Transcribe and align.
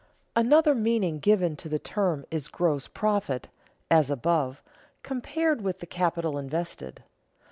Another 0.35 0.73
meaning 0.73 1.19
given 1.19 1.55
to 1.57 1.69
the 1.69 1.77
term 1.77 2.25
is 2.31 2.47
gross 2.47 2.87
profit 2.87 3.49
(as 3.91 4.09
above) 4.09 4.63
compared 5.03 5.61
with 5.61 5.77
the 5.77 5.85
capital 5.85 6.39
invested. 6.39 7.03